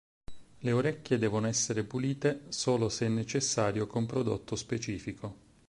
Le 0.61 0.71
orecchie 0.71 1.19
devono 1.19 1.45
essere 1.45 1.83
pulite 1.83 2.45
solo 2.49 2.89
se 2.89 3.07
necessario 3.07 3.85
con 3.85 4.07
prodotto 4.07 4.55
specifico. 4.55 5.35